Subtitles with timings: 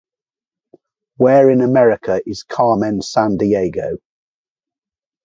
[1.17, 3.97] Where in America is Carmen Sandiego?